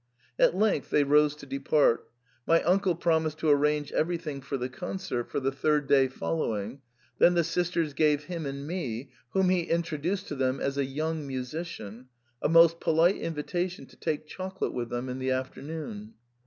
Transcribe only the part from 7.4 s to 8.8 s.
sisters gave him and